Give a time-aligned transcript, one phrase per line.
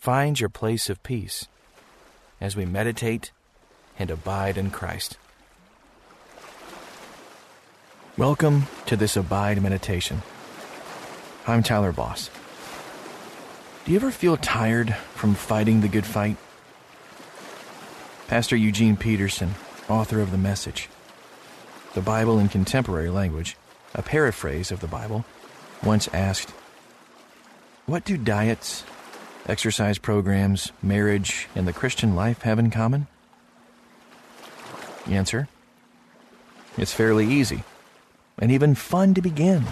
[0.00, 1.46] find your place of peace
[2.40, 3.32] as we meditate
[3.98, 5.18] and abide in Christ.
[8.16, 10.22] Welcome to this Abide meditation.
[11.46, 12.30] I'm Tyler Boss.
[13.84, 16.38] Do you ever feel tired from fighting the good fight?
[18.26, 19.54] Pastor Eugene Peterson,
[19.86, 20.88] author of The Message,
[21.92, 23.54] the Bible in contemporary language,
[23.94, 25.26] a paraphrase of the Bible,
[25.82, 26.54] once asked,
[27.84, 28.84] What do diets,
[29.46, 33.06] exercise programs, marriage, and the Christian life have in common?
[35.06, 35.48] Answer
[36.76, 37.64] It's fairly easy,
[38.38, 39.64] and even fun to begin.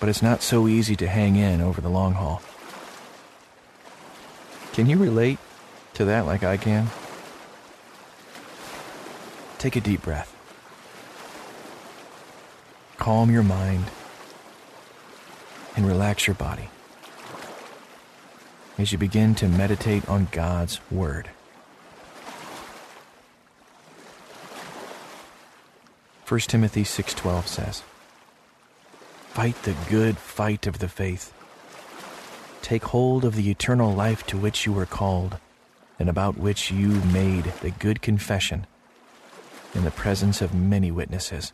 [0.00, 2.42] But it's not so easy to hang in over the long haul.
[4.72, 5.38] Can you relate
[5.94, 6.88] to that like I can?
[9.58, 10.30] Take a deep breath.
[12.98, 13.84] Calm your mind
[15.76, 16.68] and relax your body
[18.76, 21.30] as you begin to meditate on God's Word.
[26.26, 27.82] 1 Timothy 6:12 says,
[29.32, 31.32] "Fight the good fight of the faith.
[32.62, 35.38] Take hold of the eternal life to which you were called,
[35.98, 38.66] and about which you made the good confession
[39.74, 41.52] in the presence of many witnesses."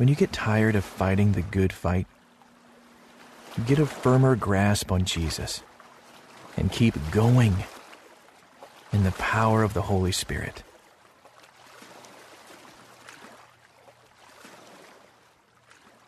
[0.00, 2.06] When you get tired of fighting the good fight,
[3.66, 5.62] get a firmer grasp on Jesus
[6.56, 7.64] and keep going
[8.94, 10.62] in the power of the Holy Spirit.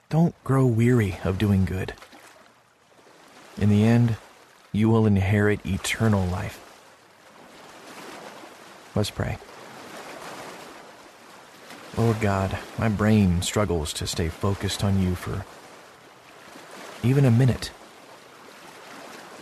[0.08, 1.92] Don't grow weary of doing good.
[3.58, 4.16] In the end,
[4.72, 6.58] you will inherit eternal life.
[8.94, 9.36] Let's pray.
[11.96, 15.44] Lord God, my brain struggles to stay focused on you for
[17.02, 17.70] even a minute.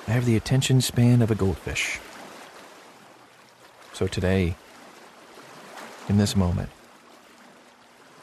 [0.08, 2.00] I have the attention span of a goldfish.
[3.92, 4.56] So today,
[6.08, 6.70] in this moment,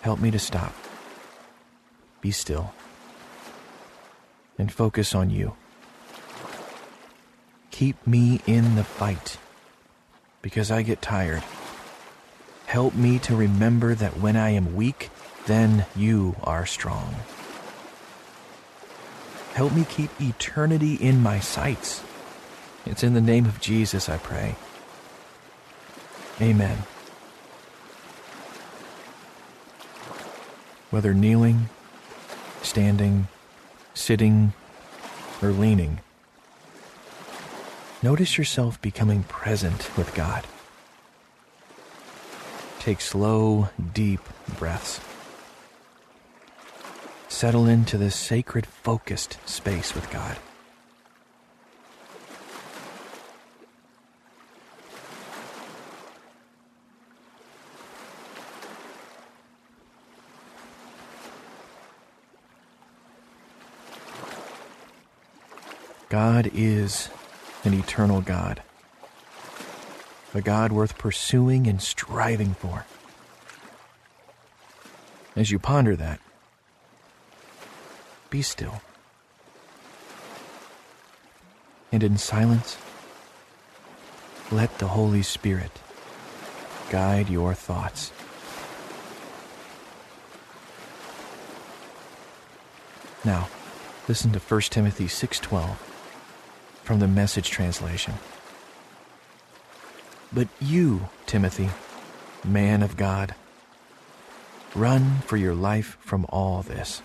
[0.02, 0.74] help me to stop,
[2.20, 2.74] be still,
[4.58, 5.56] and focus on you.
[7.72, 9.38] Keep me in the fight
[10.42, 11.44] because I get tired.
[12.68, 15.10] Help me to remember that when I am weak,
[15.46, 17.16] then you are strong.
[19.54, 22.04] Help me keep eternity in my sights.
[22.86, 24.56] It's in the name of Jesus I pray.
[26.42, 26.80] Amen.
[30.90, 31.70] Whether kneeling,
[32.62, 33.30] standing,
[33.94, 34.52] sitting,
[35.42, 36.02] or leaning,
[38.04, 40.46] notice yourself becoming present with God.
[42.88, 44.22] Take slow, deep
[44.58, 45.02] breaths.
[47.28, 50.38] Settle into this sacred, focused space with God.
[66.08, 67.10] God is
[67.66, 68.62] an eternal God
[70.34, 72.86] a God worth pursuing and striving for.
[75.36, 76.20] As you ponder that,
[78.30, 78.82] be still.
[81.92, 82.78] And in silence,
[84.52, 85.80] let the Holy Spirit
[86.90, 88.12] guide your thoughts.
[93.24, 93.50] Now,
[94.08, 95.78] listen to 1 Timothy 6:12
[96.84, 98.14] from the Message translation.
[100.32, 101.70] But you, Timothy,
[102.44, 103.34] man of God,
[104.76, 107.02] run for your life from all this.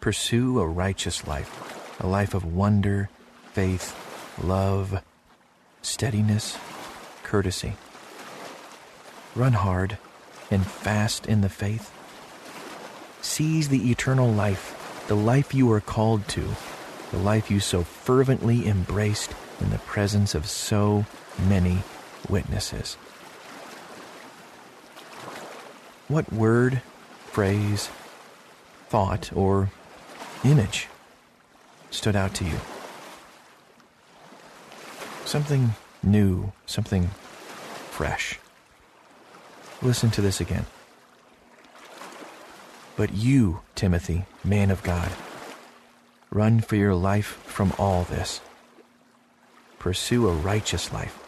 [0.00, 3.10] Pursue a righteous life, a life of wonder,
[3.52, 3.94] faith,
[4.42, 5.02] love,
[5.82, 6.58] steadiness,
[7.22, 7.74] courtesy.
[9.36, 9.98] Run hard
[10.50, 11.92] and fast in the faith.
[13.22, 16.44] Seize the eternal life, the life you are called to,
[17.12, 21.04] the life you so fervently embraced in the presence of so
[21.48, 21.82] many
[22.28, 22.94] witnesses.
[26.08, 26.82] What word,
[27.26, 27.88] phrase,
[28.88, 29.70] thought or
[30.44, 30.88] image
[31.90, 32.58] stood out to you?
[35.24, 37.08] Something new, something
[37.90, 38.38] fresh.
[39.82, 40.66] Listen to this again.
[42.96, 45.10] But you, Timothy, man of God,
[46.30, 48.40] run for your life from all this.
[49.80, 51.18] Pursue a righteous life,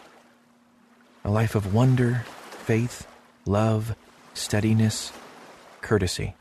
[1.25, 3.07] a life of wonder, faith,
[3.47, 3.95] love,
[4.35, 5.11] steadiness,
[5.81, 6.35] courtesy.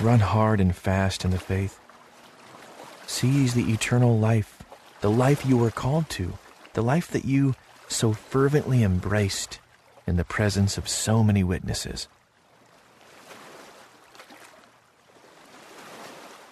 [0.00, 1.78] Run hard and fast in the faith.
[3.06, 4.62] Seize the eternal life,
[5.02, 6.38] the life you were called to,
[6.72, 7.54] the life that you
[7.86, 9.58] so fervently embraced
[10.06, 12.08] in the presence of so many witnesses.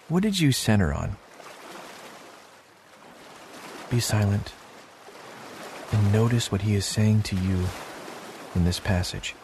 [0.07, 1.15] What did you center on?
[3.91, 4.53] Be silent
[5.91, 7.65] and notice what he is saying to you
[8.55, 9.35] in this passage.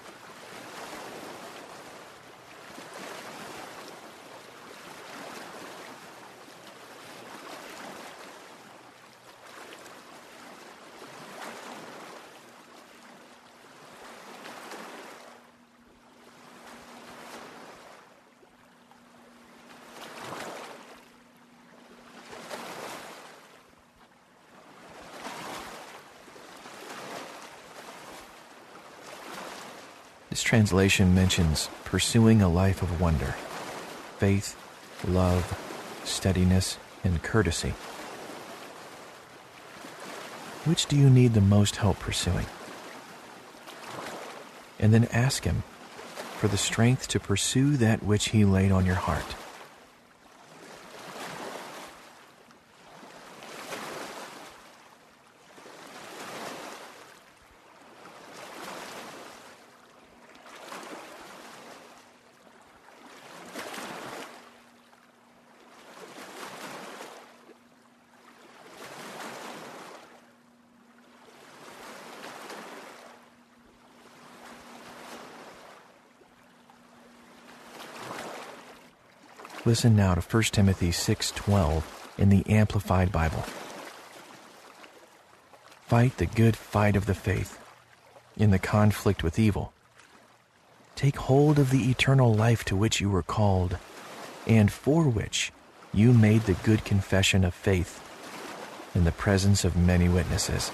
[30.48, 33.36] Translation mentions pursuing a life of wonder,
[34.18, 34.56] faith,
[35.06, 35.44] love,
[36.06, 37.72] steadiness, and courtesy.
[40.64, 42.46] Which do you need the most help pursuing?
[44.80, 45.64] And then ask Him
[46.38, 49.36] for the strength to pursue that which He laid on your heart.
[79.68, 81.84] Listen now to 1 Timothy 6:12
[82.18, 83.44] in the Amplified Bible.
[85.86, 87.60] Fight the good fight of the faith
[88.38, 89.74] in the conflict with evil.
[90.96, 93.78] Take hold of the eternal life to which you were called
[94.46, 95.52] and for which
[95.94, 98.00] you made the good confession of faith
[98.96, 100.70] in the presence of many witnesses.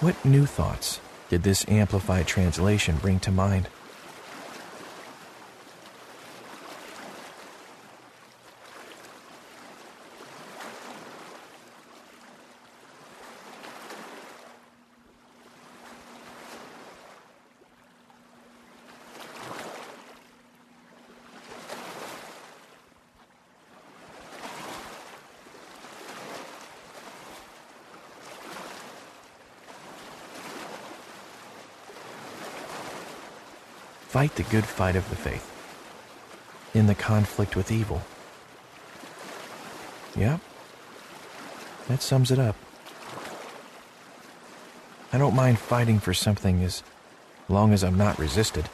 [0.00, 0.98] What new thoughts
[1.28, 3.68] did this amplified translation bring to mind?
[34.12, 35.50] Fight the good fight of the faith
[36.74, 38.02] in the conflict with evil.
[40.14, 40.38] Yep,
[41.88, 42.54] that sums it up.
[45.14, 46.82] I don't mind fighting for something as
[47.48, 48.68] long as I'm not resisted.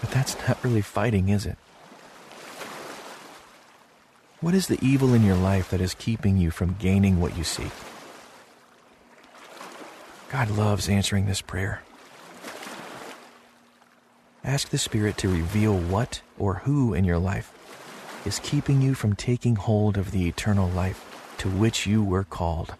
[0.00, 1.58] But that's not really fighting, is it?
[4.40, 7.42] What is the evil in your life that is keeping you from gaining what you
[7.42, 7.72] seek?
[10.30, 11.82] God loves answering this prayer.
[14.44, 17.52] Ask the Spirit to reveal what or who in your life
[18.26, 22.74] is keeping you from taking hold of the eternal life to which you were called.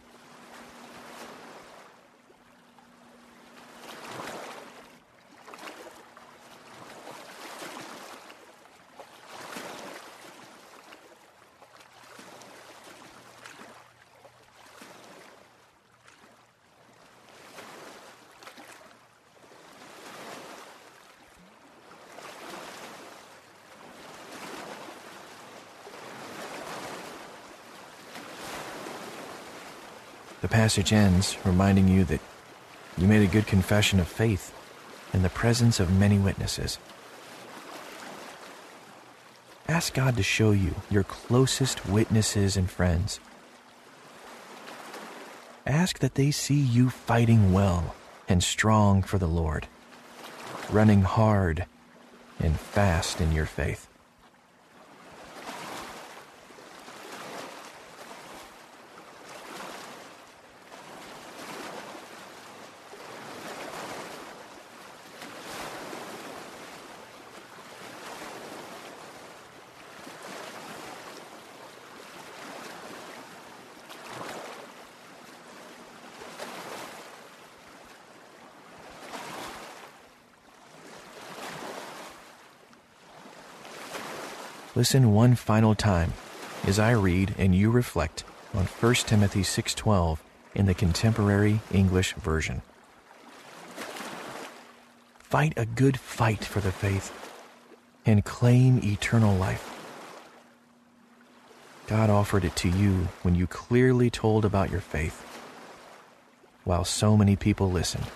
[30.42, 32.20] The passage ends reminding you that
[32.98, 34.52] you made a good confession of faith
[35.14, 36.78] in the presence of many witnesses.
[39.68, 43.20] Ask God to show you your closest witnesses and friends.
[45.64, 47.94] Ask that they see you fighting well
[48.28, 49.68] and strong for the Lord,
[50.70, 51.66] running hard
[52.40, 53.88] and fast in your faith.
[84.82, 86.12] Listen one final time
[86.66, 90.18] as I read and you reflect on 1 Timothy 6:12
[90.56, 92.62] in the contemporary English version.
[95.20, 97.12] Fight a good fight for the faith
[98.04, 99.70] and claim eternal life.
[101.86, 105.22] God offered it to you when you clearly told about your faith,
[106.64, 108.08] while so many people listened.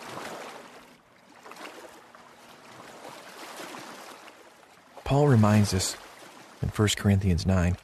[5.05, 5.97] Paul reminds us
[6.63, 7.77] in 1 Corinthians 9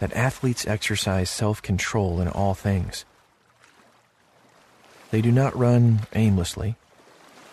[0.00, 3.04] that athletes exercise self control in all things.
[5.10, 6.76] They do not run aimlessly.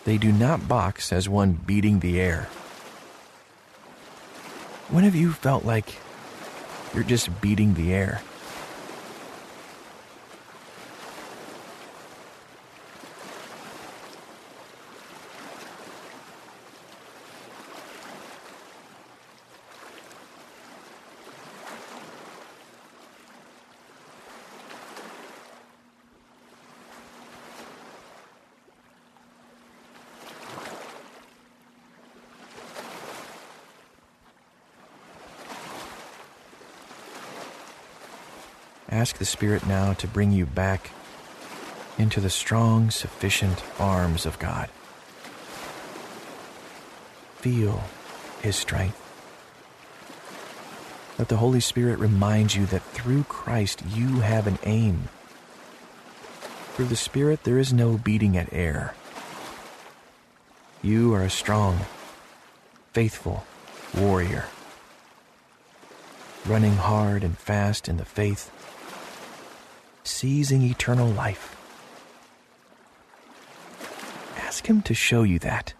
[0.03, 2.49] They do not box as one beating the air.
[4.89, 5.97] When have you felt like
[6.93, 8.21] you're just beating the air?
[38.91, 40.91] Ask the Spirit now to bring you back
[41.97, 44.67] into the strong, sufficient arms of God.
[47.37, 47.83] Feel
[48.41, 48.97] His strength.
[51.17, 55.07] Let the Holy Spirit remind you that through Christ you have an aim.
[56.73, 58.93] Through the Spirit there is no beating at air.
[60.81, 61.79] You are a strong,
[62.91, 63.45] faithful
[63.95, 64.45] warrior,
[66.45, 68.51] running hard and fast in the faith
[70.03, 71.55] seizing eternal life.
[74.37, 75.73] Ask Him to show you that.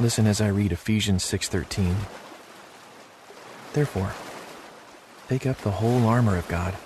[0.00, 1.96] Listen as I read Ephesians 6:13.
[3.72, 4.12] Therefore,
[5.28, 6.76] take up the whole armor of God,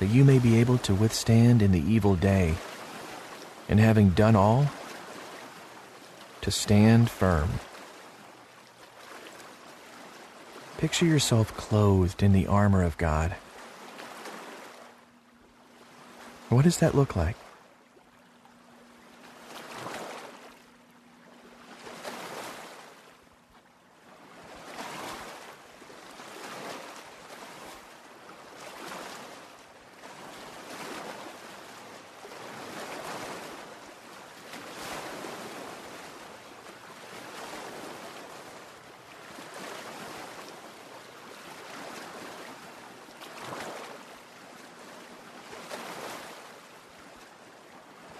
[0.00, 2.56] that you may be able to withstand in the evil day,
[3.68, 4.68] and having done all,
[6.40, 7.60] to stand firm.
[10.78, 13.36] Picture yourself clothed in the armor of God.
[16.48, 17.36] What does that look like?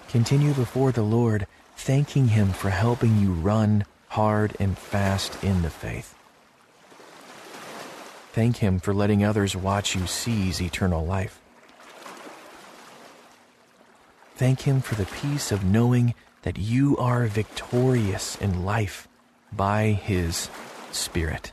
[0.08, 1.46] Continue before the Lord,
[1.76, 6.14] thanking Him for helping you run hard and fast in the faith.
[8.32, 11.40] Thank Him for letting others watch you seize eternal life.
[14.36, 19.08] Thank Him for the peace of knowing that you are victorious in life
[19.52, 20.48] by His
[20.92, 21.52] Spirit.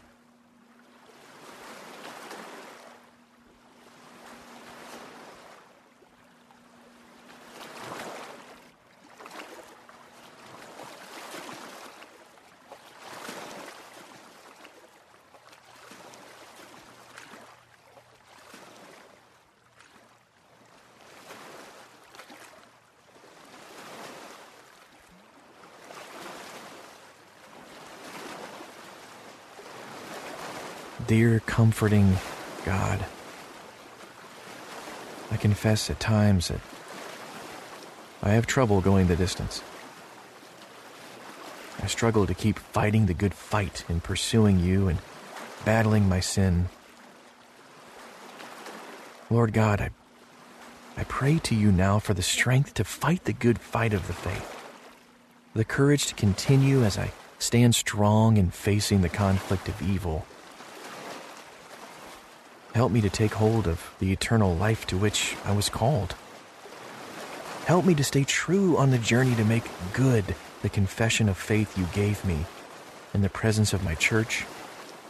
[31.13, 32.17] Dear, comforting
[32.65, 33.05] God,
[35.29, 36.59] I confess at times that
[38.23, 39.61] I have trouble going the distance.
[41.83, 44.97] I struggle to keep fighting the good fight in pursuing you and
[45.63, 46.67] battling my sin.
[49.29, 49.91] Lord God, I,
[50.97, 54.13] I pray to you now for the strength to fight the good fight of the
[54.13, 54.65] faith,
[55.53, 60.25] the courage to continue as I stand strong in facing the conflict of evil
[62.73, 66.15] Help me to take hold of the eternal life to which I was called.
[67.65, 69.63] Help me to stay true on the journey to make
[69.93, 72.45] good the confession of faith you gave me
[73.13, 74.45] in the presence of my church,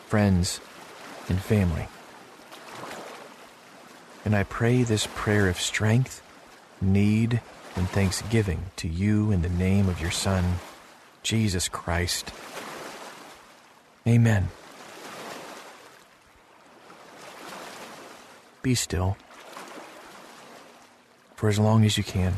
[0.08, 0.60] friends,
[1.30, 1.88] and family.
[4.26, 6.22] And I pray this prayer of strength,
[6.82, 7.42] need,
[7.76, 10.56] and thanksgiving to you in the name of your Son,
[11.24, 12.32] Jesus Christ.
[14.06, 14.50] Amen.
[18.64, 19.18] Be still
[21.36, 22.36] for as long as you can.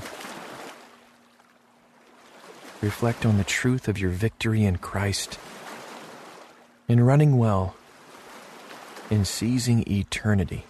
[2.81, 5.37] Reflect on the truth of your victory in Christ,
[6.87, 7.75] in running well,
[9.11, 10.65] in seizing eternity.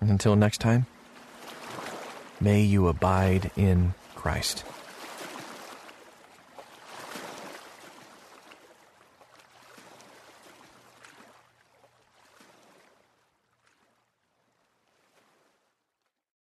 [0.00, 0.86] And until next time,
[2.40, 4.64] may you abide in Christ.